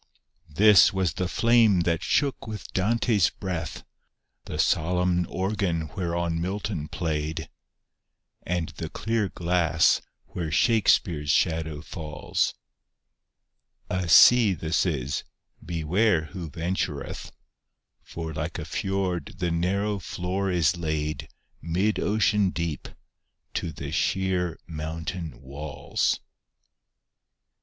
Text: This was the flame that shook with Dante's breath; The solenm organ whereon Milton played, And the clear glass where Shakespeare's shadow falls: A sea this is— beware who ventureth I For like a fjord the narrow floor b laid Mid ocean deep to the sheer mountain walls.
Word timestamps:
This 0.49 0.91
was 0.91 1.13
the 1.13 1.27
flame 1.27 1.81
that 1.81 2.01
shook 2.01 2.47
with 2.47 2.73
Dante's 2.73 3.29
breath; 3.29 3.83
The 4.45 4.57
solenm 4.57 5.27
organ 5.29 5.89
whereon 5.95 6.41
Milton 6.41 6.87
played, 6.87 7.51
And 8.41 8.69
the 8.69 8.89
clear 8.89 9.29
glass 9.29 10.01
where 10.25 10.51
Shakespeare's 10.51 11.29
shadow 11.29 11.83
falls: 11.83 12.55
A 13.91 14.09
sea 14.09 14.55
this 14.55 14.87
is— 14.87 15.23
beware 15.63 16.23
who 16.33 16.49
ventureth 16.49 17.27
I 17.27 17.31
For 18.01 18.33
like 18.33 18.57
a 18.57 18.65
fjord 18.65 19.35
the 19.37 19.51
narrow 19.51 19.99
floor 19.99 20.49
b 20.49 20.63
laid 20.77 21.29
Mid 21.61 21.99
ocean 21.99 22.49
deep 22.49 22.87
to 23.53 23.71
the 23.71 23.91
sheer 23.91 24.57
mountain 24.65 25.39
walls. 25.39 26.19